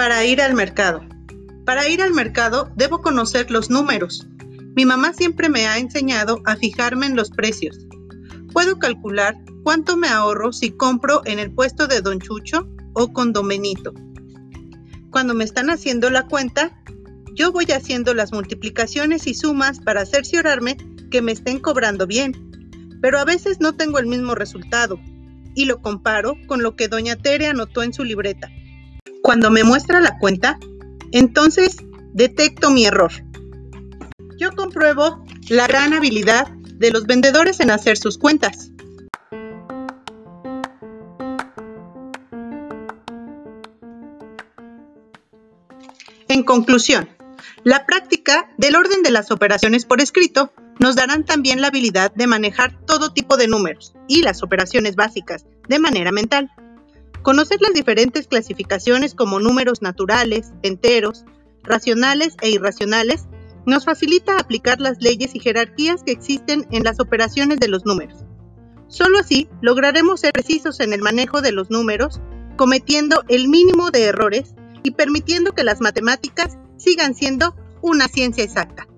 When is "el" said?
11.38-11.52, 23.98-24.06, 70.92-71.02, 73.28-73.48